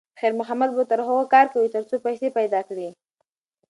[0.19, 2.89] خیر محمد به تر هغو کار کوي تر څو پیسې پیدا کړي.